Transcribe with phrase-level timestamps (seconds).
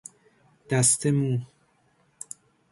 [0.69, 1.31] دسته مو